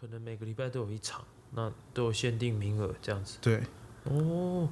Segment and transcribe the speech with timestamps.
[0.00, 1.24] 可能每个礼拜都有一场
[1.54, 3.38] 那都有限定名额这样子。
[3.40, 3.60] 对。
[4.04, 4.68] 哦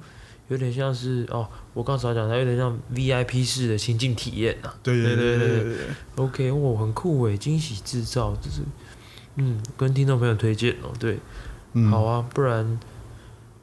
[0.47, 5.75] 有点像是哦我刚才讲它有点像 vip 式的情境体验呐对对对对对
[6.15, 8.61] ok 哦很酷诶惊喜制造就是
[9.35, 11.19] 嗯跟听众朋友推荐哦对。
[11.91, 12.79] 好啊不然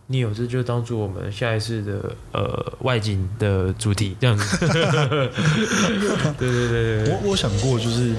[0.07, 4.59] 你有这就当做我们下一次的呃外景的主题这样子。
[6.39, 8.13] 对对对对我我想过，就是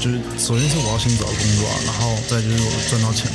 [0.00, 3.30] 就是，首先是我要先找工作啊，然后再就是我赚到钱，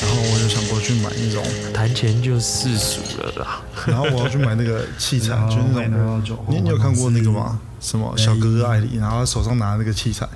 [0.00, 3.62] 然后我就想过去买那种，谈钱就世俗了啦。
[3.86, 7.60] 然后我要去买那个器材， 就是那种，你你有看过那个吗？
[7.78, 10.26] 什么小哥哥艾里，然后他手上拿那个器材，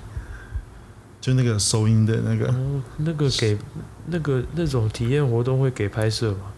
[1.20, 3.56] 就那个收音的那个，哦，那个给
[4.06, 6.52] 那个那种体验活动会给拍摄吗？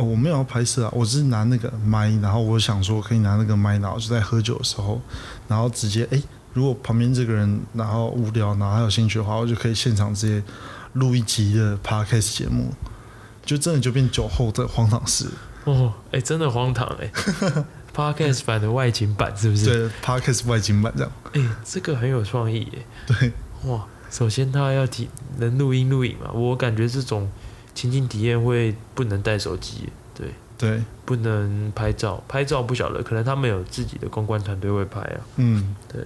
[0.00, 5.00] 哦，我没有要拍摄啊，我只是拿那个麦，然后我想说可以拿那个麦，然后就在喝酒的时候，
[5.46, 6.22] 然后直接哎，
[6.54, 10.42] 如果旁边这个人然后无聊，然后还有兴趣的话，我就可以现场直接
[10.94, 12.72] 录一集的 podcast 节目，
[13.44, 15.26] 就真的就变酒后的荒唐事。
[15.64, 17.12] 哦，哎、真的荒唐哎、
[17.94, 19.66] Podcast 版的外景版是不是？
[19.66, 22.86] 对 podcast 外景版这样，哎、这个很有创意耶。
[23.06, 23.32] 对，
[23.66, 27.30] 哇，首先他要体能录音录影嘛，我感觉这种
[27.74, 36.04] 情境体验会不能带手机耶，对，对，不能拍照，拍照不晓得，可能他们有自己的公关团队会拍啊，嗯，对，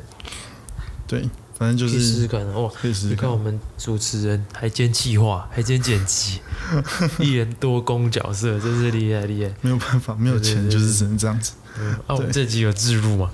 [1.09, 2.71] 对，反正就是试试是看啊哇。
[2.81, 3.37] 可以试试看你看我。
[3.37, 6.41] 们主持人还兼企划，还兼剪辑，
[7.19, 9.53] 一人多工角色，真是厉害厉害。
[9.61, 11.53] 没有办法，没有钱就是只能这样子。
[11.77, 13.29] 嗯啊，我们这集有置入吗？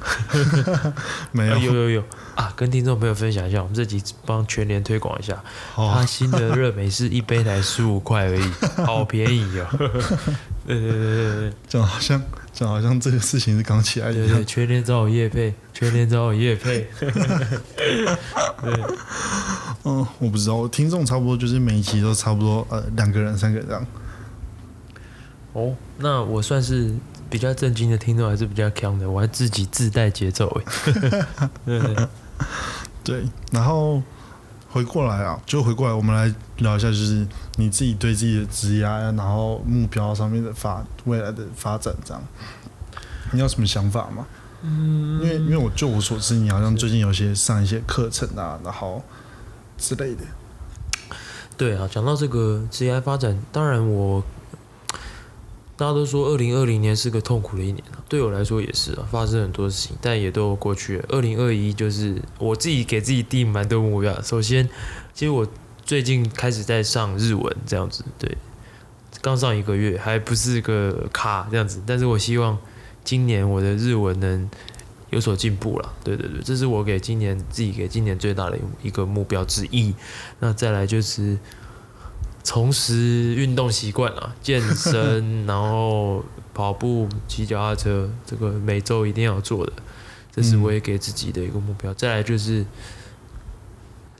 [1.30, 2.50] 没有啊，有有有啊！
[2.56, 5.44] 跟听众朋友分享一下，我们这集帮全联推广一下，
[5.76, 8.50] 它好，新的热美式一杯才十五块而已，
[8.86, 9.66] 好便宜哦！
[10.78, 14.44] 对对对对对讲好像讲好像这个事情是刚起来一样对对对，。
[14.44, 17.10] 全年找我叶配，全年找我叶配，对
[19.84, 23.86] 嗯，我不知道，我听众差不多就是每一期都差不多呃两个人、三个人这样。
[25.52, 26.94] 哦，那我算是
[27.28, 30.64] 比较震惊的听众，还是比较强的，我还自己自带节奏哎。
[31.64, 32.08] 对对对
[33.02, 34.02] 对，然后
[34.72, 37.26] 回过来啊，就回过来，我们来聊一下，就是
[37.56, 42.22] 你自己对自己的职业啊，然后目标上面的发未来的发展这样，
[43.32, 44.24] 你有什么想法吗？
[44.62, 49.02] 嗯，因为因为我就我所知，你好像最近有些上一些课程啊，然后
[49.76, 50.22] 之类的。
[51.56, 54.22] 对啊，讲到这个职业发展，当然我
[55.80, 61.04] 大家都说二零二零年是个痛苦的一年，对我来说也是啊，发生很多事情，但也都过去了。
[61.08, 64.68] 二零二一就是我自己给自己定蛮多目标，首先，
[65.14, 65.48] 其实我
[65.82, 68.36] 最近开始在上日文，这样子，对，
[69.22, 72.58] 刚上一个月，还不是个卡这样子，但是我希望
[73.02, 74.50] 今年我的日文能
[75.08, 75.90] 有所进步了。
[76.04, 79.94] 对对对，这是我给今年自己给今年最大的一个目标之一。
[80.40, 81.38] 那再来就是
[82.42, 86.24] 重拾运动习惯啊， 健身， 然后
[86.54, 89.72] 跑步、骑脚踏车，这个每周一定要做的，
[90.34, 91.92] 这是我也给自己的一个目标。
[91.94, 92.64] 再来就是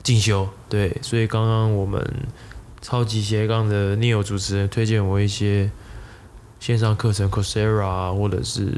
[0.03, 2.03] 进修，对，所以刚刚我们
[2.81, 5.69] 超级斜杠的 Neil 主持人推荐我一些
[6.59, 8.71] 线上课程 c o r s e r a，或者是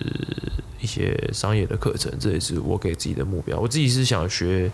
[0.82, 3.59] 一些商业的课程，这也是我给自己的目标。
[3.59, 4.72] 我自己是想学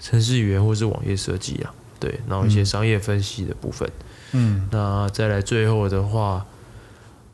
[0.00, 3.88] 程式语言或是网页设计啊，对，然后一些商业分析的部分。
[4.70, 6.44] 那再来最后的话，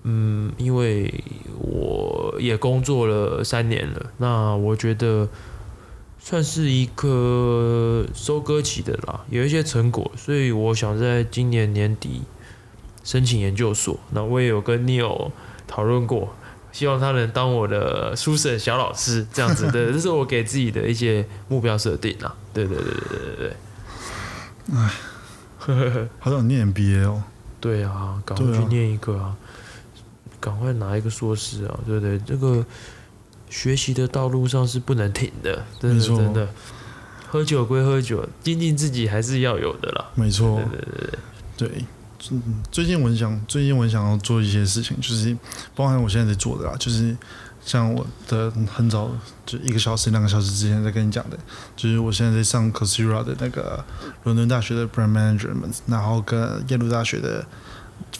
[0.02, 1.24] 嗯，因为
[1.58, 5.28] 我也工作了三年了，那我觉得
[6.18, 12.22] 算是一个收割期的啦，有一些成果，所以我想在今年年底
[13.02, 13.98] 申请研究所。
[14.12, 15.30] 那我也有跟 Neil
[15.66, 16.34] 讨论过，
[16.72, 22.34] 希望他能当我的书审小老师，这样子的，这是我给自己的一些目标设定啊。
[22.52, 23.56] 对对对对对对对。
[26.20, 27.22] 好想念 MBA 哦。
[27.60, 29.34] 对啊，赶快去念一个啊，
[30.38, 32.18] 赶快拿一个硕士啊，对不对？
[32.18, 32.64] 这个
[33.48, 36.48] 学习的道路上是不能停的，真的真的。
[37.26, 40.04] 喝酒归喝酒，精进自己还是要有的啦。
[40.14, 41.10] 没错，对对对
[41.56, 41.84] 对，对，
[42.30, 45.36] 嗯，最近我很想，最近我很想要做一些事情，就是
[45.74, 47.16] 包含我现在在做的啦，就是
[47.64, 49.10] 像我的很早
[49.46, 51.38] 就一个小时、两个小时之前在跟你讲的，
[51.74, 53.82] 就是我现在在上 Coursera 的那个
[54.24, 57.44] 伦敦大学的 Brand Management，然后跟耶鲁大学的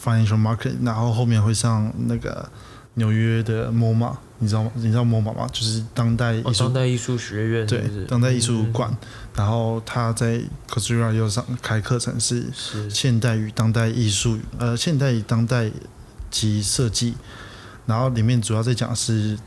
[0.03, 2.49] Financial Market，然后后面会上那个
[2.95, 4.71] 纽约的 MoMA，你知道吗？
[4.75, 5.47] 你知道 MoMA 吗？
[5.51, 8.97] 就是当代艺哦，术当代艺术学院对，当代艺术嗯馆，
[9.35, 15.69] 然后他在 Coursera 又上开课程是是现代与当代艺术，呃，现代与当代
[16.31, 17.15] 及设计，
[17.85, 19.37] 然后里面主要在讲是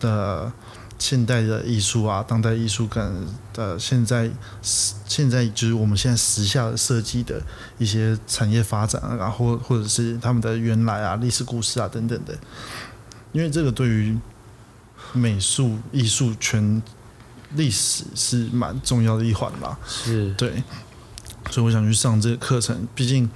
[0.00, 0.52] 的
[0.98, 4.30] 现代的艺术啊，当代艺术跟的现在
[4.62, 7.42] 现在就是我们现在时下的设计的
[7.78, 12.32] 一些产业发展啊，然后或者是他们的原来啊、历史故事啊等等的，
[13.32, 14.16] 因为这个对于
[15.12, 16.82] 美术艺术圈
[17.54, 19.78] 历史是蛮重要的一环吧。
[19.86, 20.62] 是对，
[21.50, 22.86] 所以我想去上这个课程。
[22.94, 23.28] 毕竟，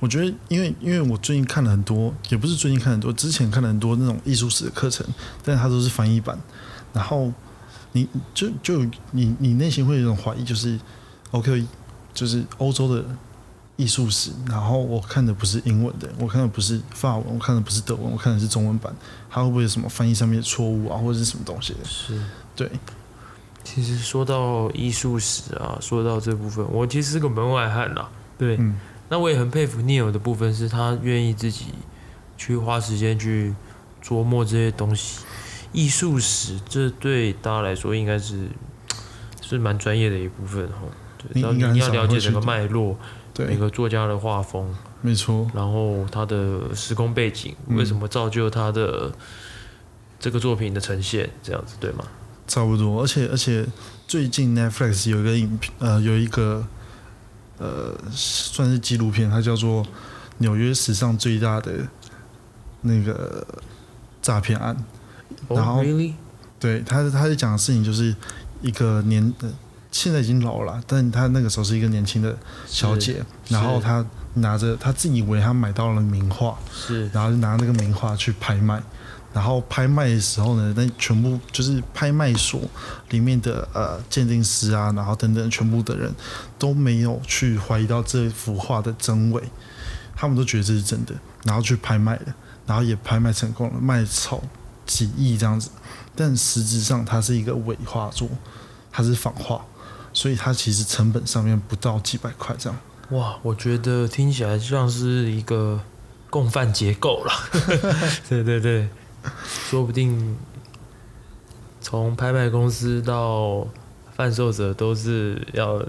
[0.00, 5.06] 我觉得，因为因为我最近看了很多，也不是最近看很多，之前看了很多那种艺术史的课程，
[5.44, 6.38] 但是它都是翻译版。
[6.92, 7.32] 然后，
[7.92, 10.78] 你就就你你内心会有一种怀疑，就是
[11.30, 11.64] OK，
[12.12, 13.04] 就是欧洲的
[13.76, 18.92] 艺术史，然后我看的不是英文的，我看的不是法文，我看的不是德文，我看的是中文版，
[19.30, 21.78] 它会不会有什么翻译上面的错误啊，或者是什么东西的？
[21.84, 22.20] 是。
[22.56, 22.70] 对，
[23.62, 28.08] 其实说到艺术史啊，说到这部分，我其实是个门外汉啦。
[28.36, 28.74] 对，嗯
[29.10, 31.66] 那我也很佩服 Neil 的部分，是他愿意自己
[32.38, 33.54] 去花时间去
[34.02, 35.24] 琢磨这些东西。
[35.72, 38.48] 艺术史，这对大家来说应该是
[39.42, 40.78] 是蛮专业的一部分哈。
[41.18, 42.96] 对，然后你要了解整个脉络，
[43.36, 44.72] 每，个作家的画风，
[45.02, 49.12] 没错，然后他的时空背景，嗯为什么造就他的
[50.18, 52.04] 这个作品的呈现，这样子对吗？
[52.46, 53.66] 差不多，而且而且
[54.08, 56.66] 最近 Netflix 有一个影片，呃，有一个
[57.60, 59.84] 呃算是纪录片，它叫做
[60.38, 61.86] 《纽约史上最大的
[62.80, 63.46] 那个
[64.20, 64.76] 诈骗案》。
[65.54, 66.14] 然 really？
[66.58, 68.14] 对，他他在讲的事情就是
[68.60, 69.50] 一个年，呃
[69.90, 72.36] 现在已经老了，但他那个时候是一个年轻的
[72.66, 74.04] 小姐，然后她
[74.34, 78.80] 拿着，她自以为她买到了名画，是然后就拿那个名画去拍卖，
[79.32, 82.60] 然后拍卖的时候呢，那全部就是拍卖所
[83.10, 86.12] 里面的呃鉴定师啊，然后等等全部的人
[86.58, 89.42] 都没有去怀疑到这幅画的真伪，
[90.16, 92.34] 他们都觉得这是真的，然后去拍卖了，
[92.66, 94.42] 然后也拍卖成功了，卖超
[94.84, 95.70] 几亿这样子，
[96.16, 98.28] 但实质上它是一个伪画作，
[98.90, 99.64] 它是仿画，
[100.12, 102.78] 所以它其实成本上面不到几百块这样。
[103.10, 105.80] 哇，我觉得听起来像是一个
[106.30, 107.32] 共犯结构了。
[108.28, 108.88] 对 对对，
[109.44, 110.36] 说不定
[111.80, 113.66] 从拍卖公司到
[114.16, 115.82] 贩售者都是要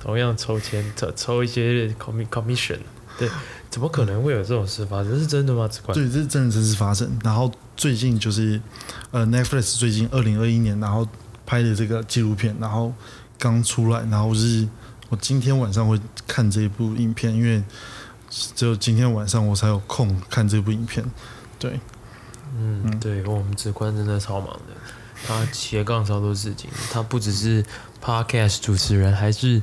[0.00, 2.78] 同样抽签，抽抽一些 commi commission。
[3.18, 3.28] 对，
[3.68, 5.18] 怎么可能会有这种事发生？
[5.18, 5.68] 是真的吗？
[5.68, 5.94] 子冠？
[5.94, 7.18] 对，这是真的真实发生。
[7.22, 8.58] 然后最近就是
[9.10, 11.06] 呃，Netflix 最近二零二一年然后
[11.44, 12.94] 拍的这个纪录片，然后
[13.38, 14.66] 刚出来，然后是
[15.10, 17.62] 我今天晚上会看这部影片，因为
[18.30, 21.04] 只有今天晚上我才有空看这部影片。
[21.58, 21.78] 对，
[22.62, 24.74] 嗯，对，我们子宽真的超忙的，
[25.26, 27.64] 他斜杠超多事情，他不只是
[28.04, 29.62] podcast 主持人，还是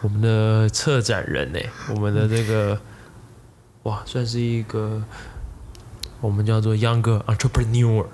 [0.00, 1.58] 我们的策展人呢，
[1.90, 2.80] 我们的这个
[3.82, 5.02] 哇，算是一个
[6.20, 8.06] 我们叫做 younger entrepreneur，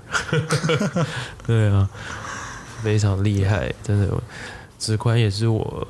[1.46, 1.90] 对啊，
[2.82, 4.08] 非常厉害，真的，
[4.78, 5.86] 子宽也是我。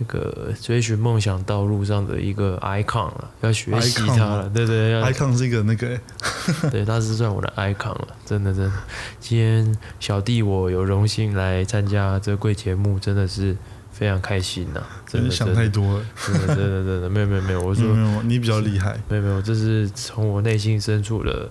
[0.00, 6.00] 这个追寻梦想道路上的一个 icon 了，要学习他了，对对，要 icon 是一个那个
[6.72, 8.72] 对，他是算我的 icon 了，真的真的。
[9.20, 13.54] 今天小弟我有荣幸来参加这贵节目，真的是
[13.92, 16.04] 非常开心呐、 真的想太多了。
[16.26, 17.84] 真的真的真的 没有没有没有，我说
[18.22, 18.98] 你比较厉害。
[19.06, 21.50] 没有没有，这是从我内心深处的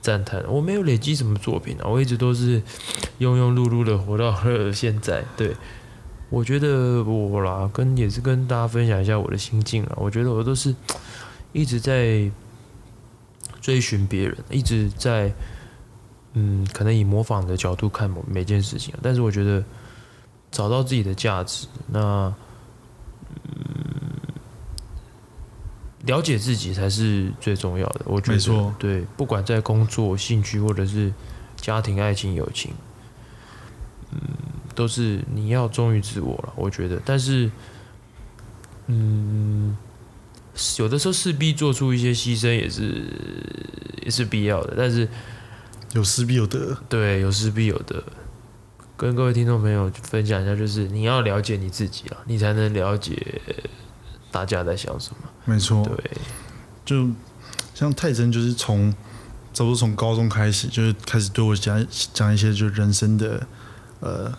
[0.00, 0.42] 赞叹。
[0.48, 2.58] 我没有累积什么作品啊，我一直都是
[3.18, 5.22] 庸庸碌碌的活到了现在。
[5.36, 5.54] 对，
[6.36, 9.94] 我觉得我啦，跟也是跟大家分享一下我的心境啊。
[9.96, 10.74] 我觉得我都是
[11.54, 12.30] 一直在
[13.62, 15.32] 追寻别人，一直在
[16.34, 19.64] 嗯，可能以模仿的角度看某每件事情，但是我觉得
[20.50, 22.30] 找到自己的价值，那
[23.44, 24.20] 嗯
[26.04, 28.02] 了解自己才是最重要的。
[28.04, 31.10] 我觉得对，不管在工作、兴趣或者是
[31.56, 32.74] 家庭、爱情、友情，
[34.10, 34.20] 嗯，
[34.76, 36.52] 都是你要忠于自我了。
[36.54, 37.50] 我觉得，但是，
[38.86, 39.76] 嗯，
[40.78, 43.10] 有的时候势必做出一些牺牲，也是
[44.04, 44.74] 也是必要的。
[44.76, 45.08] 但是，
[45.94, 46.76] 有失必有得。
[46.88, 48.04] 对，有失必有得。
[48.96, 53.42] 跟各位听众朋友分享一下，就是你要了解你自己了，你才能了解
[54.30, 55.16] 大家在想什么。
[55.44, 55.84] 没错。
[55.84, 56.10] 对，
[56.84, 57.10] 就
[57.74, 58.90] 像泰森，就是从
[59.52, 63.46] 差不多从高中开始，就是开始对我讲讲一些就人生的
[64.00, 64.32] 呃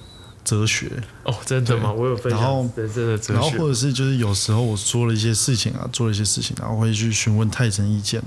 [0.48, 0.90] 哲学，
[1.26, 1.92] 哦，真的吗？
[1.92, 3.68] 我有分享然后享人生的哲学然后或。
[3.68, 8.24] 者是就是有时候我说了一些事情啊，做了一些事情，然后会去询问泰森意见，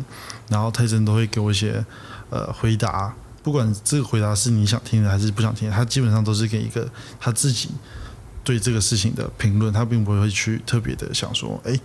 [0.48, 1.82] 然后泰森都会给我一些
[2.28, 6.86] 呃回答，不管这个回答是你想听的还是不想听的，他基本上都是给一个
[7.18, 7.70] 他自己
[8.44, 11.80] 对这个事情的评论，他并不会去特别的想说，哎。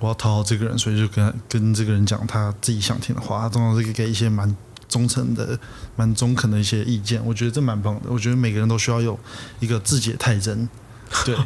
[0.00, 3.40] 我要讨好这个人，所以就跟跟这个人讲他自己想听的话。
[3.40, 4.54] 他通常是给一些蛮
[4.94, 5.58] 忠诚的、
[5.96, 8.02] 蛮中肯的一些意见，我觉得这蛮棒的。
[8.10, 9.18] 我觉得每个人都需要有
[9.58, 10.68] 一个自己的太真。
[11.24, 11.36] 对，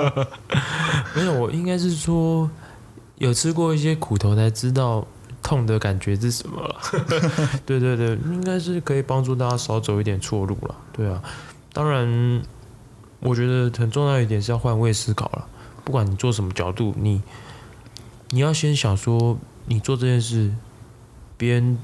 [1.14, 2.50] 没有，我应该是说
[3.18, 5.06] 有吃过一些苦头才知道
[5.42, 6.80] 痛的感觉是什么了。
[7.66, 10.74] 对对对，应该是可以帮助大家少走一点错路了。
[10.94, 11.22] 对啊，
[11.74, 12.42] 当然，
[13.20, 15.46] 我觉得很重要一点是要换位思考了。
[15.84, 17.22] 不管你做什么角度，你
[18.30, 20.54] 你要先想说，你做这件事，
[21.36, 21.78] 别人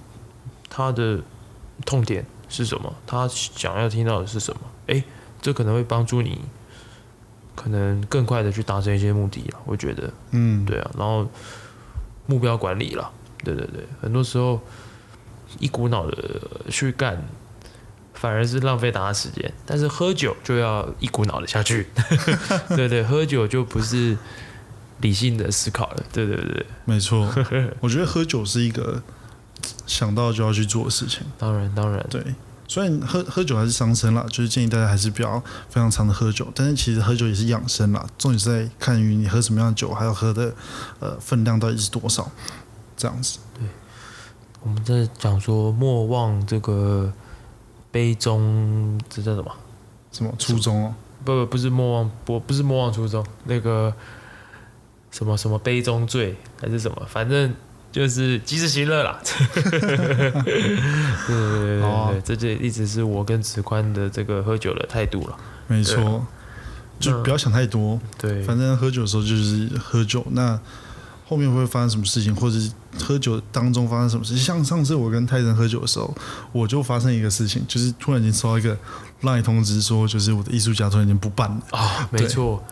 [0.69, 1.21] 他的
[1.85, 4.61] 痛点是什么，他想要听到的是什么？
[4.87, 5.05] 诶，
[5.43, 6.41] 这可能会帮助你。
[7.55, 11.27] 可能更快的去达成一些目的了，我觉得，嗯，对啊，然后
[12.27, 13.11] 目标管理了，
[13.43, 14.61] 对对对，很多时候
[15.59, 17.27] 一股脑的去干，
[18.13, 19.51] 反而是浪费大家时间。
[19.65, 21.87] 但是喝酒就要一股脑的下去，
[22.77, 24.15] 对对，喝酒就不是
[25.01, 27.27] 理性的思考了，对对对，没错。
[27.81, 29.03] 我觉得喝酒是一个
[29.87, 32.23] 想到就要去做的事情，当然当然，对。
[32.69, 35.39] 虽然喝喝酒还是伤身啦，就是建议大家还是不要
[35.69, 36.49] 非常常的喝酒。
[36.53, 40.53] 但是其实喝酒也是养生啦，重点是在看于你喝什么样的酒，还有喝的
[40.99, 42.29] 呃分量到底是多少，
[42.97, 43.39] 这样子。
[43.57, 43.69] 对，
[44.65, 47.13] 我们在讲说莫忘这个
[47.93, 49.53] 杯中，这叫什么？
[50.11, 50.95] 什么初衷哦？
[51.25, 53.95] 不不不是莫忘，不不是莫忘初衷，那个
[55.13, 57.55] 什么什么杯中醉还是什么，反正。
[57.93, 59.19] 就是及时行乐啦，
[59.55, 59.97] 对对
[61.27, 65.37] 对对，这就一直是我跟子宽的这个喝酒的态度了。
[65.67, 66.25] 没错，
[67.01, 70.59] 就不要想太多，对，反正喝酒的时候就是喝酒，那
[71.27, 72.71] 后面会发生什么事情，或者是。
[72.99, 74.43] 喝酒当中发生什么事情？
[74.43, 76.17] 像上次我跟泰森喝酒的时候，
[76.51, 78.75] 我就发生一个事情，就是突然间收到一个
[79.21, 82.09] 赖通知，说就是我的艺术家突然间不办了啊！
[82.11, 82.65] 没错，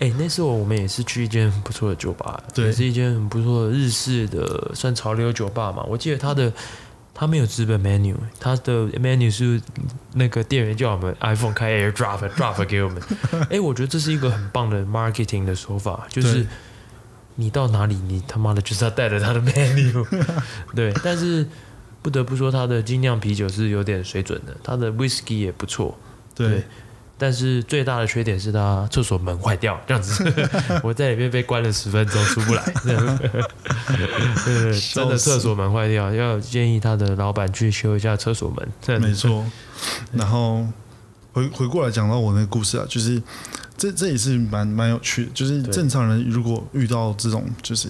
[0.00, 5.82] 哎，那时候我们也是去一间很不错的酒吧，对，是一间很不错的日式的算潮流酒吧嘛。
[5.84, 6.52] 我记得他的
[7.14, 9.58] 他没有资本 menu，他的 menu 是
[10.12, 13.02] 那个店员叫我们 iPhone 开 AirDrop drop 给我们。
[13.48, 16.46] 哎，我觉得这是一个很棒的 marketing 的手法，就是。
[17.36, 20.06] 你到哪里，你他妈的就是要带着他的 menu，
[20.74, 20.92] 对。
[21.02, 21.46] 但是
[22.02, 25.98] 不得不说，他的精酿啤酒是有点水准的，他的 whisky 也不错，
[26.34, 26.62] 对。
[27.16, 30.24] 但是最大的缺点是他厕所门坏掉，这样子，
[30.82, 32.62] 我在里面被关了十分钟出不来。
[34.44, 39.00] 对，真的厕所门坏掉，要建议他的老板去修一下厕所门。
[39.00, 39.46] 没错。
[40.12, 40.66] 然后
[41.34, 43.22] 回回过来讲到我那个故事啊，就是。
[43.76, 47.88] 这这也是蛮蛮有趣的，就是正常人如果遇到这种，就是，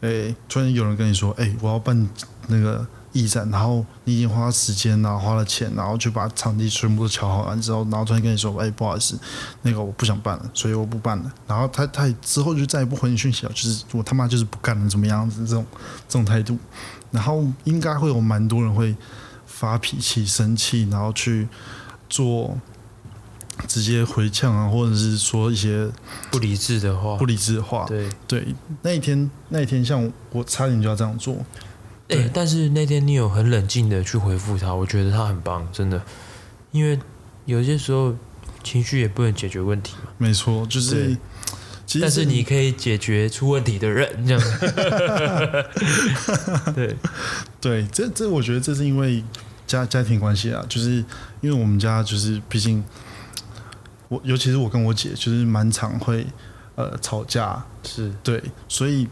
[0.00, 2.08] 哎，突然有人跟你说，哎，我要办
[2.46, 9.18] 那个驿站，然后你已经花时间然后，花了钱，然后就把场地全部都敲好完之后，然后突然跟你说，哎，不好意思，
[9.62, 11.32] 那个我不想办了，所以我不办了。
[11.48, 15.66] 然后他他之后就再也不回你讯息了，就是我他妈就是不干了，怎么样子这种
[16.08, 16.56] 这种态度，
[17.10, 18.94] 然后应该会有蛮多人会
[19.46, 21.48] 发脾气、生气，然后去
[22.14, 22.56] 做。
[23.68, 25.88] 直接回呛啊，或者是说一些
[26.30, 27.86] 不理智的话，不理智的话。
[27.86, 28.44] 对对，
[28.82, 31.36] 那一天那一天，像我差点就要这样做。
[32.08, 36.02] 哎，但是那天你有很冷静的去回复他，我觉得他很棒，真的。
[36.72, 36.98] 因为
[37.46, 38.14] 有些时候
[38.64, 40.10] 情绪也不能解决问题嘛。
[40.18, 41.16] 没错，就是。
[42.00, 44.42] 但是你可以解决出问题的人，这样。
[46.74, 46.96] 对
[47.60, 49.22] 对，这这我觉得这是因为
[49.66, 51.04] 家家庭关系啊，就是
[51.40, 52.82] 因为我们家就是毕竟。
[54.08, 56.26] 我尤其是我跟我姐，就是蛮常会
[56.74, 59.08] 呃吵架，是对，所以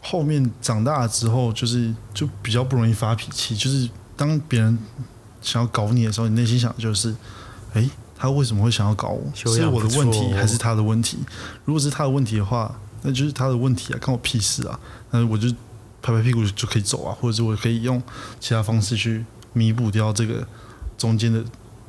[0.00, 3.56] 后面长大了之后，就是就比较不容易发脾气。
[3.56, 4.78] 就是当别人
[5.42, 7.14] 想要搞你的时候，你内心想的就是，
[7.74, 9.32] 哎，他为什么会想要搞我？
[9.34, 11.18] 是我的问题还是他的问题？
[11.64, 12.72] 如果是他的问题的话，
[13.02, 14.78] 那就是他的问题啊，关我屁事啊！
[15.10, 15.50] 那我就
[16.00, 18.00] 拍拍屁股就可以走啊，或者是我可以用
[18.38, 20.46] 其他方式去弥补掉这个
[20.96, 21.42] 中间的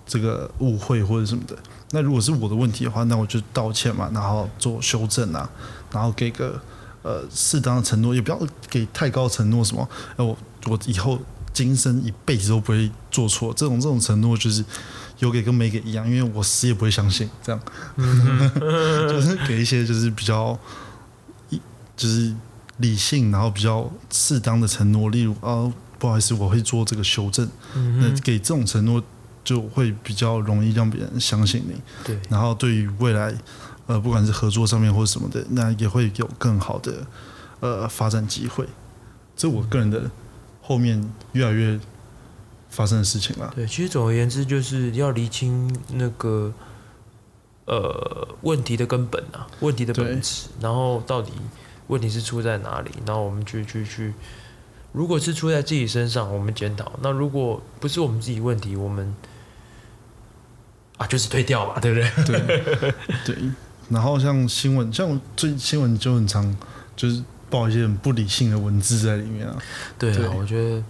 [0.06, 1.58] 这个误会或者什么的。
[1.92, 5.48] 那如果是我的问题的话，那我就道歉嘛，然后做修正啊，
[5.92, 6.60] 然后给个
[7.04, 8.40] 呃适当的承诺，也不要
[8.70, 11.20] 给太高承诺，什么，哎我我以后
[11.54, 14.66] 今生一辈子都不会做错，这种这种承诺就是
[15.20, 17.62] 有给跟没给一样，因为我死也不会相信这样，
[19.08, 20.58] 就是给一些就是比较
[21.50, 21.62] 一
[21.96, 22.34] 就是
[22.78, 25.72] 理性，然后比较适当的承诺，例如啊
[26.04, 29.02] 不好意思，我会做这个修正，那给这种承诺。
[29.46, 32.18] 就会比较容易让别人相信你，对。
[32.30, 33.36] 然后对于未来，
[33.88, 37.06] 呃，不管是合作上面或者什么的，那也会有更好的
[37.60, 38.66] 呃发展机会。
[39.36, 40.10] 这我个人的
[40.62, 41.78] 后面越来越
[42.70, 43.52] 发生的事情了。
[43.54, 46.54] 对，其实总而言之，就是要厘清那个
[47.66, 51.34] 呃问题的根本啊，问题的本质，然后到底
[51.88, 54.14] 问题是出在哪里，然后我们去去去
[54.94, 59.14] 如果是出在自己身上，我们检讨；那如果不是我们自己问题，我们
[60.98, 62.40] 啊就是推掉吧，对不对？
[62.40, 62.64] 对
[63.26, 63.36] 对。
[63.90, 66.56] 然后像新闻，像最新闻就很常
[66.96, 69.58] 就是报一些很不理性的文字在里面啊。
[70.00, 70.84] 对对啊，我觉得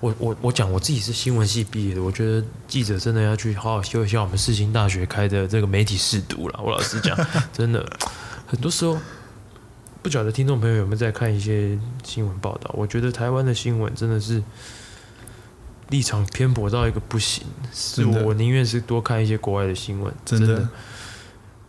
[0.00, 6.60] 我我我讲我自己是新闻系毕业的，我觉得记者真的要去好好修一下我们世新大学开的这个媒体试读了。
[6.62, 7.16] 我老实讲，
[7.52, 7.88] 真的
[8.46, 8.98] 很多时候
[10.04, 12.70] 不晓得听众朋友有没有在看一些新闻报道。
[12.74, 14.42] 我觉得台湾的新闻真的是
[15.88, 20.68] 立场偏颇到一个不行，是我宁愿是多看一些国外的新闻，真的真的。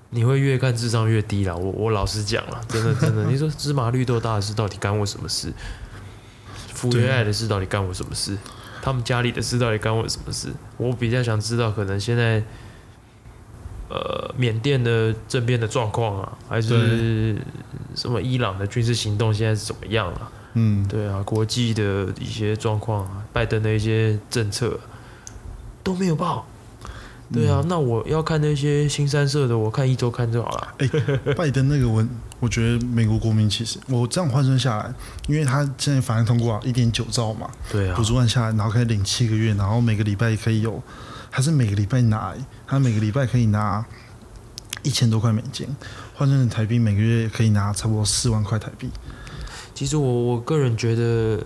[0.09, 5.53] 你会越看智商越低啦，我我老实讲了，真的真的， 你说芝麻绿豆大的事到底干我什么事？
[6.73, 8.37] 福原爱的事到底干我什么事？
[8.81, 10.49] 他们家里的事到底干我什么事？
[10.75, 12.43] 我比较想知道，可能现在
[13.89, 17.37] 呃缅甸的政变的状况啊，还是
[17.95, 20.31] 什么伊朗的军事行动现在是怎么样啊？
[20.53, 24.79] 嗯，对啊，国际的一些状况啊，拜登的一些政策
[25.83, 26.45] 都没有报。
[27.33, 30.75] 对啊，那我要看那些新三社的，我看一周看就好了。
[31.35, 32.07] 拜登那个文，
[32.39, 34.93] 我觉得美国国民其实我这样换算下来，
[35.27, 40.81] 因为他现在法案通过啊，一点九兆嘛，对啊补，助案下来，然后可以领七个月，然后每个礼拜可以有，
[41.35, 43.85] 还是每个礼拜拿欸，他每个礼拜可以拿
[44.83, 45.67] 一千多块美金，
[46.13, 48.89] 换算成台币，每个月可以拿差不多四万块台币。
[49.73, 51.45] 其实我我个人觉得，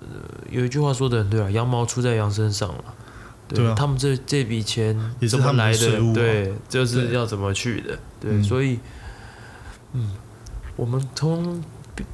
[0.00, 0.16] 呃，
[0.50, 2.84] 有一句话说的很对啊，羊毛出在羊身上了。
[3.48, 7.98] 对啊他们这这笔钱怎么也是他们的来税务啊对，就是要怎么去的。
[8.18, 8.80] 对，嗯所以，
[9.92, 10.10] 嗯，
[10.74, 11.62] 我们从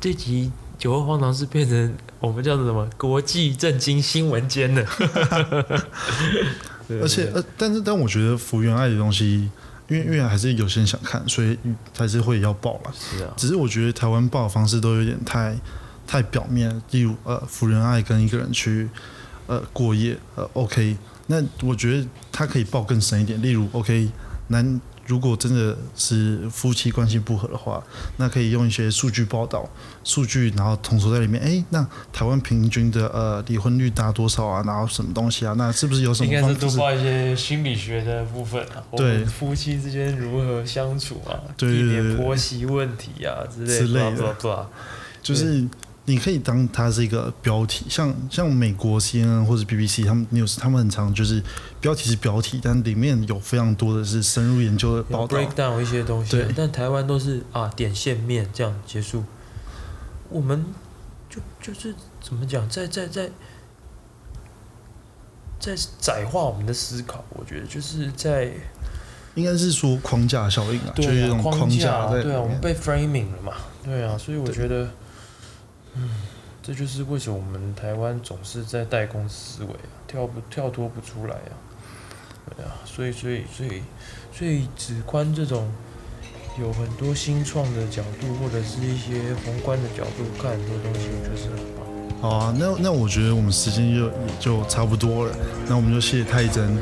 [0.00, 4.84] 这集酒后荒唐是变成我们叫做什么国际震惊新闻间了。
[6.88, 9.48] 对而且呃，但是但我觉得福原爱的东西，
[9.88, 11.56] 因为因为还是有些人想看，所以
[11.96, 12.92] 还是会要报啦。
[12.98, 15.54] 是啊，只是我觉得台湾报的方式都有点太
[16.06, 18.88] 太表面，例如呃，福原爱跟一个人去
[19.46, 24.08] 呃过夜，呃，OK，那我觉得他可以报更深一点，例如 OK，
[24.48, 27.82] 男如果真的是夫妻关系不和的话，
[28.18, 29.68] 那可以用一些数据报道，
[30.04, 34.62] 数据然后统筹在里面，哎，那台湾平均的呃离婚率达多少啊？
[34.66, 35.54] 然后什么东西啊？
[35.56, 36.46] 那是不是有什么应该？
[36.46, 44.68] 是多报一些心理学的部分啊，对夫妻之间如何相处啊，对对对对婆媳问题啊之类之类的
[45.22, 45.66] 就是
[46.10, 51.42] 你可以当它是一个标题，像像美国 CNN 或者 BBC 他们 news 他们很常就是
[51.80, 55.36] 标题是标题，但里面有非常多的是深入研究的报要道。
[55.38, 59.22] break down 一些东西啊对，但台湾都是啊点线面这样结束。
[60.30, 60.64] 我们
[61.28, 63.30] 就就是怎么讲，在在在
[65.60, 68.50] 在窄化我们的思考，我觉得就是在
[69.34, 72.60] 应该是说框架效应啊，就是一对啊种框架架对啊，我们。
[72.60, 73.52] 被 framing 了嘛，
[73.84, 74.88] 对啊，所以我觉得，
[75.94, 76.10] 嗯，
[76.62, 81.54] 这就是为什么我们台湾总是在代工思维啊，跳不跳脱不出来啊，
[82.56, 83.82] 对啊，所以所以所以
[84.32, 85.70] 所以只观这种
[86.58, 91.88] 有很多新创的角度，或者是一些宏观的角度看很多东西，我觉得是很棒。
[92.20, 95.36] 好啊，那那我觉得我们时间就也就差不多了，
[95.68, 96.76] 那我们就谢谢泰珍，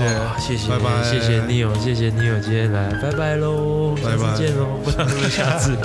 [0.00, 1.02] 谢谢哦谢谢拜拜。
[1.04, 4.16] 谢谢 Neil，谢谢 Neil 今天来，拜拜喽，下拜。
[4.16, 5.76] 拜次见喽， 不知道有没有下次，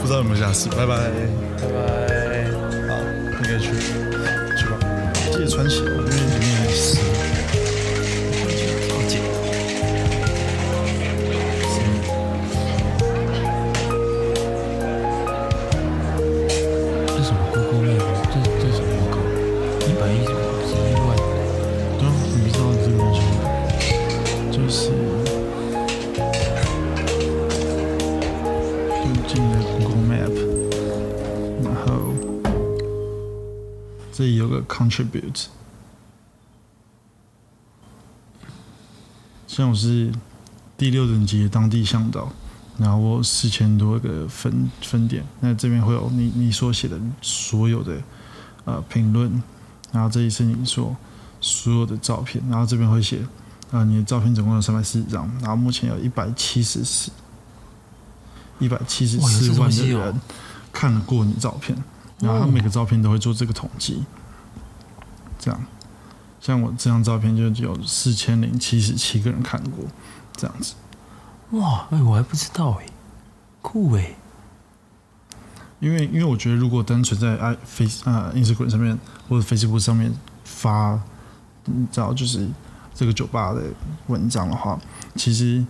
[0.00, 0.96] 不知道有没有下次，拜拜。
[1.60, 2.48] 拜拜。
[2.88, 2.96] 好，
[3.42, 3.68] 应该去
[4.56, 4.78] 去吧，
[5.32, 5.82] 记得穿鞋，
[24.62, 24.90] 就是
[28.90, 30.32] 就进了 Google Map，
[31.64, 32.14] 然后
[34.12, 35.46] 这里有个 Contribute，
[39.48, 40.12] 像我是
[40.78, 42.30] 第六等级的当地向导，
[42.78, 48.00] 然后我四千多个分分点，那这边会有你你所写的所有的
[48.64, 49.42] 呃评论，
[49.90, 50.96] 然后这里是你所
[51.40, 53.26] 所有的照片，然后这边会写，
[53.72, 57.10] 啊、你的照片总共有三百四十张，然后目前有一百七十四，
[58.58, 60.20] 一百七十四万的人
[60.72, 61.76] 看过你照片，
[62.20, 64.04] 然后他每个照片都会做这个统计，
[65.38, 65.60] 这样，
[66.40, 69.84] 像我这张照片就有四千零七十七个人看过，
[70.36, 70.74] 这样子，
[71.52, 72.86] 哇，哎，我还不知道哎，
[73.62, 74.14] 酷哎。
[75.80, 78.96] 因为因为我觉得如果单纯在 i face 啊 Instagram 上面
[79.28, 81.00] 或者 Facebook 上面发，
[81.64, 82.48] 你知道就是
[82.94, 83.62] 这个酒吧的
[84.06, 84.78] 文章的话，
[85.16, 85.64] 其实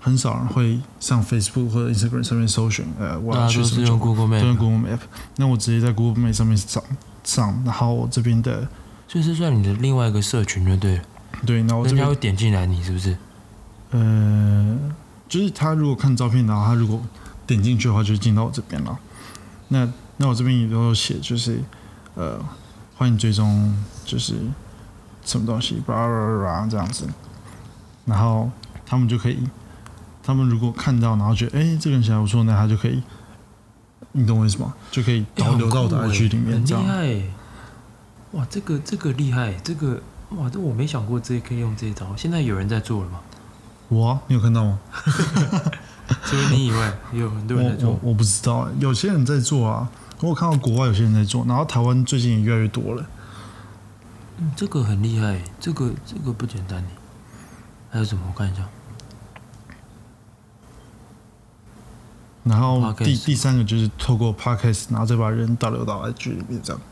[0.00, 4.56] 很少人会上 Facebook 或者 Instagram 上面搜寻，呃，我要去什么酒吧都用。
[4.56, 4.98] Google Map。
[5.36, 6.82] 那我直接在 Google Map 上面找，
[7.22, 8.66] 上，然后我这边的
[9.06, 11.02] 就是算你的另外一个社群就对了，
[11.46, 13.16] 对，然后我这边人家会点进来你是不是？
[13.90, 14.78] 呃，
[15.28, 17.00] 就是他如果看照片，然后他如果
[17.46, 18.98] 点进去的话，就进到我这边了。
[19.68, 21.60] 那那我这边也都有写，就是
[22.14, 22.38] 呃，
[22.96, 24.34] 欢迎追踪，就是
[25.24, 27.08] 什么东西，巴拉巴拉这样子。
[28.04, 28.50] 然后
[28.84, 29.38] 他们就可以，
[30.22, 33.02] 他们如果看到，然后觉得哎、这个人写的不错，那他就可以，
[34.12, 34.74] 你懂我意思吗？
[34.90, 36.82] 就可以导流到我的 IG 里面这样。
[36.84, 37.30] 厉害欸。
[38.32, 42.14] 哇，这个这个厉害，这个哇，这我没想过这可以用这一招。
[42.16, 43.20] 现在有人在做了吗？
[43.88, 44.80] 我啊、你有看到吗？
[46.24, 47.90] 除了你以外，有很多人在做。
[47.90, 49.88] 我我我不知道欸，有些人在做啊。
[50.20, 53.04] 我看到国外有些人在做，然后台湾最近也越来越多了。
[54.42, 56.88] 嗯，这个很厉害，这个这个不简单欸
[57.90, 58.22] 还有什么？
[58.26, 58.68] 我看一下。
[62.42, 66.82] 然后第第三个就是透过 podcast，然后再把人导流到 IG 里面，这样，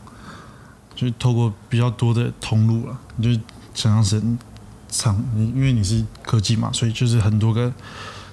[0.95, 2.97] 就是透过比较多的通路了。
[3.17, 3.41] 你就
[3.73, 4.39] 想象成
[4.87, 7.73] 厂，你因为你是科技嘛，所以就是很多个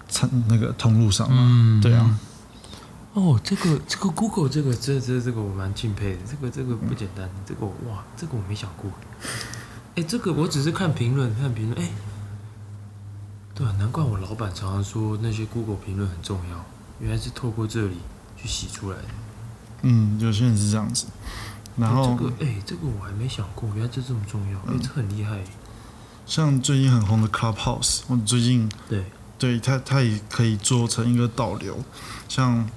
[0.08, 2.18] 场那个通路上嘛，嗯对啊。
[3.18, 8.88] 哦，这个这个 Google 这个这这这个我蛮敬佩的，这个这个不简单，这个我哇，这个我没想过。
[9.96, 11.90] 哎，这个我只是看评论看评论，哎，
[13.56, 16.64] 对啊，难怪我老板常常说那些 Google 评论很重要，
[17.00, 17.96] 原来是透过这里
[18.36, 19.08] 去洗出来的。
[19.82, 21.06] 嗯，有些人是这样子。
[21.76, 25.42] 然后哎这个哎，这个我还没想过，原来这这么重要，哎，这很厉害。
[26.24, 29.04] 像最近很红的 Clubhouse，我最近对，
[29.38, 31.76] 对它它也可以做成一个导流，
[32.28, 32.68] 像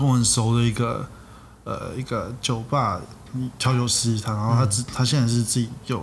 [0.00, 1.06] 跟我很熟的一个
[1.64, 2.98] 呃一个酒吧
[3.58, 6.02] 调酒师，他然后他自、他现在是自己有，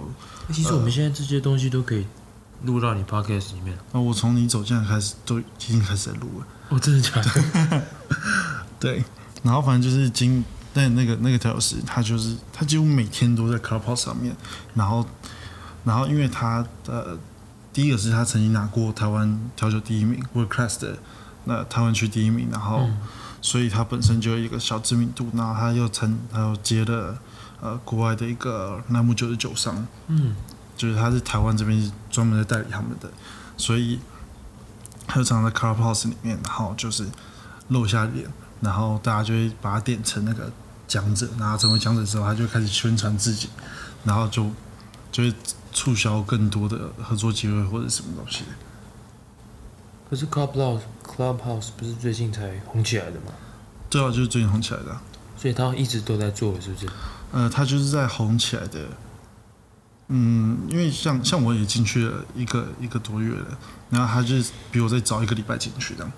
[0.54, 2.06] 其实我们现在这些东西都可以
[2.64, 3.76] 录到你 Podcast 里面。
[3.92, 7.84] 呃我从你走进来开始都已经开始在录了，哦，真的假的？
[8.80, 9.04] 对，
[9.42, 14.34] 然后反正就是今那那个那个调酒师，他就是他几乎每天都在 Clubhouse 上面，
[14.76, 15.04] 然后
[15.84, 17.18] 然后因为他呃
[17.74, 20.98] 第一个是他曾经拿过台湾调酒第一名 World Class 的
[21.46, 22.82] 那台湾区第一名，然后。
[22.84, 22.98] 嗯
[23.42, 27.18] 所以他本身就有一个小知名度，然后他又参，他又接了
[27.62, 30.36] 呃国外的一个楠木九十九商，嗯，
[30.76, 33.10] 就是他是台湾这边专门在代理他们的，
[33.56, 34.00] 所以
[35.08, 37.06] 他就常常在 Clubhouse 里面，然后就是
[37.70, 38.28] 露一下脸，
[38.62, 40.52] 然后大家就会把他点成那个
[40.88, 43.50] 讲者，然后成为讲者之后，他就开始宣传自己，
[44.04, 44.50] 然后就
[45.12, 45.34] 就会
[45.72, 48.44] 促销更多的合作机会或者什么东西。
[50.10, 50.82] 可是 Clubhouse
[51.18, 53.34] Clubhouse 不是最近才红起来的吗？
[53.90, 55.02] 对啊，就是最近红起来的啊、
[55.36, 56.88] 所以他一直都在做，是不是？
[57.32, 58.86] 呃，他就是在红起来的。
[60.10, 63.58] 嗯，因为像像我也进去了一个一个多月了，
[63.90, 66.10] 然后他就是比我再早一个礼拜进去的。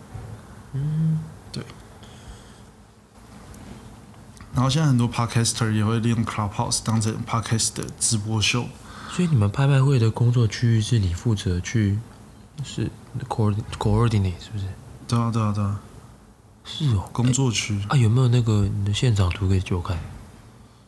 [0.74, 1.20] 嗯，
[1.52, 1.64] 对。
[4.54, 8.68] 然后现在很多 podcaster 也会利用 Clubhouse 当成 podcast 的直播秀。
[9.12, 11.98] 所以你们拍卖会的工作区域是你负责去
[12.64, 12.92] 是
[13.28, 14.66] coord coordinate 是不是？
[15.10, 15.80] 对啊，对啊，对啊，
[16.64, 19.98] 是哦，工作区、啊有没有那个你的现场图可以给我看？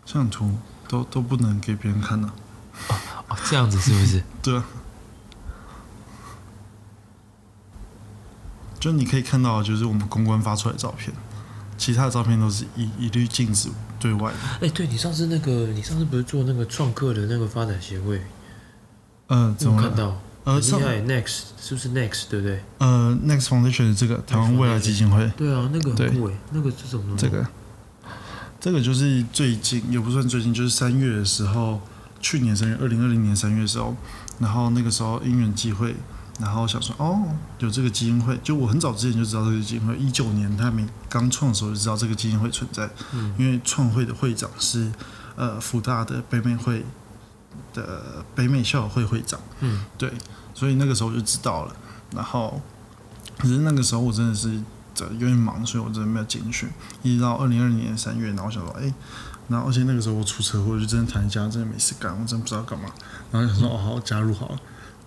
[0.06, 0.56] 像图
[0.88, 2.28] 都都不能给别人看的、
[3.28, 4.24] 哦，这样子是不是？
[4.44, 4.64] 对啊。
[8.80, 11.12] 就你可以看到，就是我们公关发出来的照片，
[11.78, 14.68] 其他的照片都是一一律禁止对外的。
[14.68, 18.22] 哎、对你上次那个，你上次不是做那个创客的那个发展协会，
[19.28, 20.18] 嗯，你怎么看到？
[20.44, 22.64] 呃，上很厉害，Next 是不是 Next 对不对？
[22.80, 27.26] 呃，Next Foundation 的这个台湾未来基金会，对啊，那个很酷哎，那个是什么东西？
[27.26, 27.48] 这个。
[28.60, 31.82] 这个就是最近也不算最近，就是三月的时候，
[32.20, 33.96] 去年三月，二零二零年三月的时候，
[34.38, 35.96] 然后那个时候因缘际会，
[36.40, 37.24] 然后想说哦，
[37.58, 43.34] 有这个基金会，就我很早之前就知道这个基金会，一九年他们刚创的时候就知道这个基金会存在，嗯。
[43.40, 44.92] 因为创会的会长是
[45.36, 46.86] 呃福大的北美会
[47.74, 49.40] 的北美校友会会长。
[49.60, 50.12] 嗯，对，
[50.54, 51.76] 所以那个时候我就知道了。
[52.14, 52.62] 然后，
[53.38, 54.62] 可是那个时候我真的是
[54.94, 56.68] 这有点忙，所以我真的没有进去。
[57.02, 58.94] 一直到二零二零年三月，然后我想说，哎、
[59.48, 62.90] 然后而且那个时候我出车祸，就真的躺在家，真的没事干，我真的不知道干嘛。
[63.32, 64.60] 然后想说，哦，好，加入好了。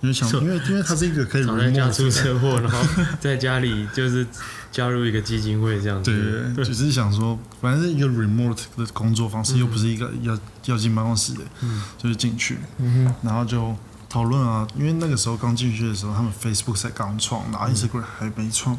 [0.04, 2.78] 因为想，因为因为它是一个可以 躺在家出车祸，然后
[3.18, 4.26] 在家里就是
[4.70, 6.52] 加入一个基金会这样子。
[6.54, 11.82] 对，只是想说，反正是一个 remote 的工作方式，又不是一个要要进办公室的，嗯。
[11.96, 13.74] 就是进去，嗯哼，然后就
[14.10, 17.74] 讨论啊，因为那个时候刚进去的时候，他们 Facebook 才刚创，然后嗯。
[17.74, 18.78] Instagram 还没创，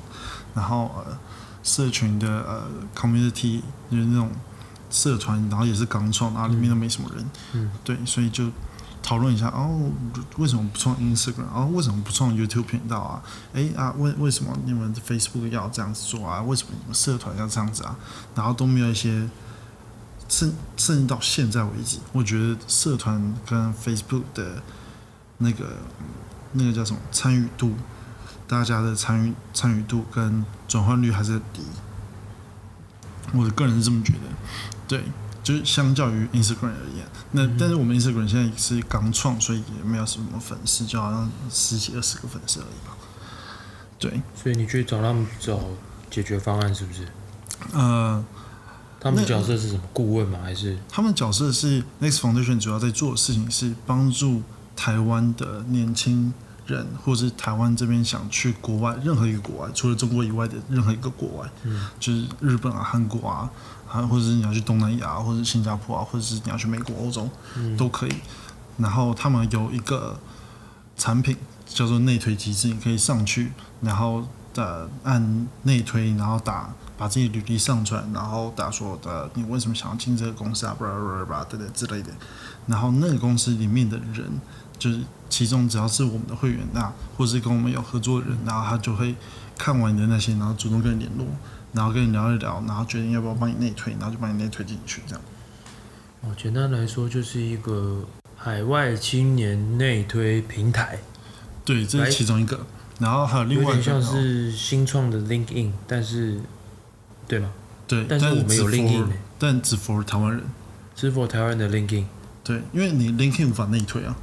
[0.54, 1.18] 然后呃，
[1.64, 2.64] 社群的呃
[2.96, 4.30] community 就是那种
[4.92, 7.72] 社团，然后也是刚创，然后里面都没什么人，嗯。
[7.84, 8.46] 对，所以就
[9.06, 9.92] 讨论一下，哦，
[10.38, 11.46] 为什么不创 Instagram？
[11.54, 13.22] 哦，为什么不创 YouTube 频道啊？
[13.54, 16.42] 诶啊，为为什么你们 Facebook 要这样子做啊？
[16.42, 17.96] 为什么你们社团要这样子啊？
[18.34, 19.30] 然后都没有一些
[20.28, 24.64] 甚甚至到现在为止，我觉得社团跟 Facebook 的
[25.38, 25.78] 那个
[26.54, 27.76] 那个叫什么参与度，
[28.48, 31.62] 大家的参与参与度跟转换率还是低。
[33.36, 34.20] 我的个人是这么觉得，
[34.88, 35.04] 对，
[35.46, 42.98] 就是相较于 Instagram 而言，那、但是我们 Instagram 现在是刚创，所以也没有什么粉丝，就好像十几二十个粉丝而已吧。
[44.00, 45.60] 对，所以你去找他们找
[46.10, 47.08] 解决方案是不是？
[47.74, 48.26] 呃，
[49.00, 49.82] 他们那角色是什么？
[49.94, 50.40] 顾问吗？
[50.42, 54.42] 还是他们角色是 Next Foundation 主要在做的事情是帮助
[54.76, 56.34] 台湾的年轻
[56.66, 63.50] 人，或是台湾这边想去国外任何一个国外，除了中国以外的任何一个国外，嗯就是日本啊、韩国啊，
[63.96, 68.14] 啊，或者是你要去东南亚，或者是新加坡啊，或者是你要去美国、欧洲，嗯都可以。
[68.78, 70.20] 然后他们有一个
[70.98, 82.12] 产品叫做内推机制，你可以上去，然后呃按内推，然后打把自己履历上传，然后打说的你为什么想要进这个公司啊，巴拉巴拉巴拉等等之类的。
[82.68, 84.30] 然后那个公司里面的人，
[84.78, 89.16] 就是其中只要是我们的会员那，或是跟我们有合作的人，然后他就会
[89.58, 91.26] 看完你的那些，然后主动跟你联络，
[91.76, 95.22] 然后跟你聊一聊，然后决定要不要帮你内推，然后就帮你内推进去这样。
[96.22, 98.04] 哦，简单来说就是一个
[98.36, 100.98] 海外青年内推平台，
[101.64, 102.66] 对，这是其中一个。
[102.98, 106.40] 然后还有另外一个，点像是新创的 LinkedIn，但是
[107.28, 107.52] 对吗？
[107.86, 109.08] 对，但是我们有只 LinkedIn
[109.38, 110.42] 但只 for 台湾人。
[110.96, 112.06] 是否台湾的 LinkedIn？
[112.42, 114.16] 对，因为你 LinkedIn 无法内推啊，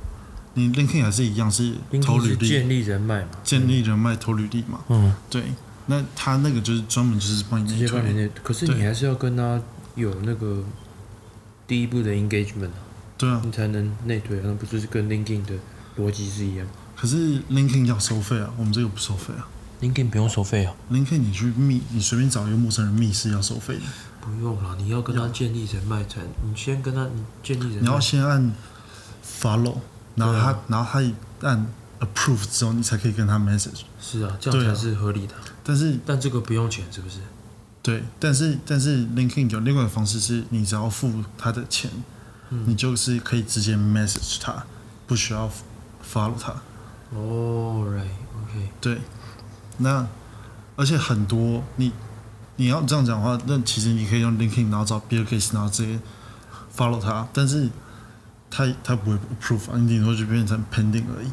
[0.55, 3.29] 你 LinkedIn 还是一样是投履历、建立人脉嘛？
[3.45, 4.81] 建立人脉、投履历嘛。
[4.88, 5.43] 嗯，对，
[5.87, 7.88] 那他那个就是专门就是帮你直内推。
[7.88, 9.61] 接帮你内，可是你还是要跟他
[9.95, 10.62] 有那个
[11.66, 12.81] 第一步的 engagement 啊，
[13.18, 15.55] 对啊，你才能内推啊，那不就是跟 LinkedIn 的
[15.99, 16.66] 逻辑是一样
[16.97, 19.49] 可是 LinkedIn 要收费啊，我们这个不收费啊。
[19.81, 23.83] ？LinkedIn 不用收费啊？LinkedIn 你去密，你随便找一个陌生人密是要收费的，
[24.21, 28.55] 不用啦，你要跟他建立人脉才，你先跟他你建立人你要，先按
[29.40, 29.79] follow，
[30.14, 31.66] 然后他，啊然后他一按
[31.99, 33.81] approve 之后，你才可以跟他 message。
[34.01, 35.35] 是啊，这样才是合理的。
[35.64, 37.18] 但是但这个不用钱，是不是？
[37.83, 41.90] 对，但是但是 LinkedIn 有另外一个方式是，你只要付他的钱，
[42.51, 44.64] 嗯你就是可以直接 message 他，
[45.07, 45.51] 不需要
[46.12, 46.55] follow 他。
[47.11, 48.98] 哦，right，OK，对，
[49.79, 50.07] 那
[50.77, 51.92] 而且很多你
[52.57, 55.98] 你要这样讲的话，那其实你可以用 LinkedIn，然后找 Bill Gates，然后直接
[56.77, 57.68] follow 他，但是
[58.51, 61.31] 他他不会 approve，啊你顶多就变成 pending 而已。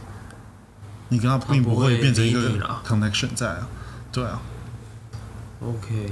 [1.10, 3.68] 你跟他并不会变成一个 connection 在啊，
[4.12, 4.42] 对啊
[5.62, 6.10] ，OK，right，OK，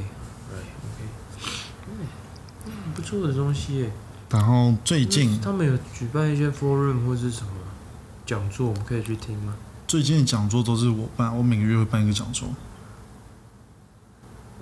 [1.87, 3.91] 嗯，不错的东西耶。
[4.29, 7.51] 然后最近他们有举办一些 forum 或是什么
[8.25, 9.55] 讲座，我们可以去听吗？
[9.87, 12.49] 最近的讲座都是我办，我每个月会办一个讲座。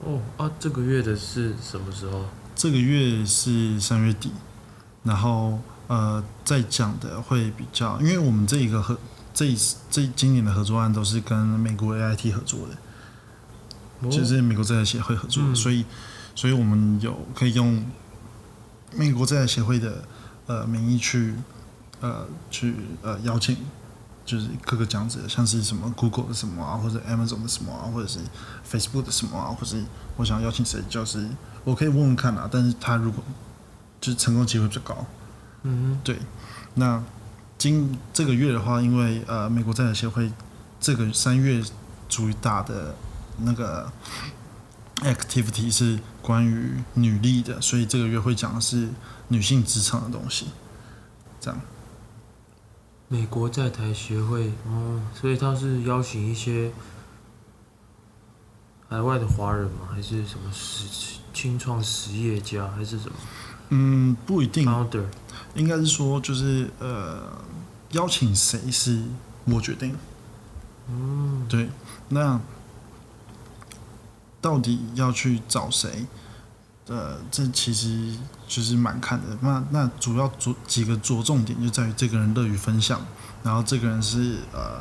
[0.04, 2.26] 哦啊，这个月的是什么时候？
[2.56, 4.32] 这个月是三月底，
[5.04, 8.98] 然后呃，再讲的会比较，因为我们这一个合
[9.34, 9.58] 这一
[9.90, 12.78] 这今年的合作案都是跟美国 AIT 合作的，哦
[14.10, 15.86] 就是美国在台协会合作所以
[16.36, 17.86] 所以我们有可以用
[18.94, 20.04] 美国在台协会的
[20.48, 21.34] 呃名义去
[22.02, 23.58] 呃去呃邀请。
[24.26, 28.18] 就是各个讲者，像是什么 Google 的什么啊，或者 Amazon 的什么啊，或者是
[28.68, 29.84] Facebook 的什么啊，或者是
[30.18, 31.30] 我想邀请谁，就是
[31.64, 32.50] 我可以问问看啊。
[32.52, 33.24] 但是他如果
[34.02, 35.06] 就是成功机会比较高，
[35.62, 36.18] 嗯对。
[36.74, 37.04] 那
[37.60, 40.32] 今这个月的话，因为呃美国在台协会
[40.80, 41.64] 这个三月
[42.10, 42.96] 主打的
[43.40, 43.92] 那个
[44.98, 48.90] activity 是关于女力的，所以这个月会讲的是
[49.28, 50.48] 女性职场的东西。
[51.40, 51.60] 这样，
[53.08, 56.72] 美国在台协会哦，所以他是邀请一些
[58.90, 59.90] 海外的华人吗？
[59.92, 63.16] 还是什么实清创实业家，还是什么
[63.70, 65.06] 嗯，不一定，founder？
[65.56, 67.32] 应该是说就是呃
[67.92, 69.04] 邀请谁是
[69.46, 69.96] 我决定。
[70.88, 71.70] 嗯，对，
[72.10, 72.40] 那
[74.46, 76.06] 到底要去找谁？
[76.86, 78.16] 呃，这其实
[78.48, 79.36] 就是蛮看的。
[79.42, 83.04] 那那主要着几个着重点就在于这个人乐于分享，
[83.42, 84.80] 然后这个人是呃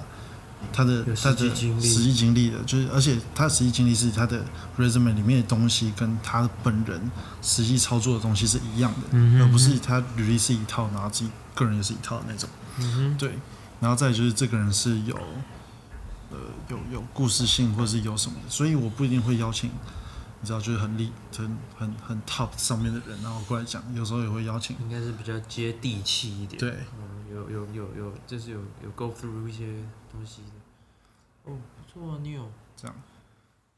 [0.71, 4.45] 他的实际的经历实际经历的，就是而且他实际经历是他的
[4.79, 12.47] resume 里面的东西跟他本人实际操作的东西是一样的，嗯哼而不是他履历是一套，然后自己个人也是一套的那种。
[12.77, 13.39] 嗯哼，对，
[13.81, 15.19] 然后再就是这个人是有，
[16.35, 19.71] 呃，有有故事性或者是有什么的，所以我不一定会邀请，
[20.41, 26.59] 你知道，就是很厉、很很很 top 上面的人，然后过来讲，有时候也会邀请，应该是比较接地气一点。
[26.59, 29.77] 对，嗯，有有有有，就是有有 go through 一些
[30.11, 31.53] 东西的。
[31.53, 32.51] 哦，不错啊，你有。
[32.77, 32.97] 这样。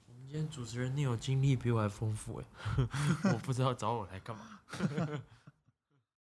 [0.09, 2.89] 今天主持人你有经历比我还丰富哎，
[3.33, 4.43] 我不知道找我来干嘛。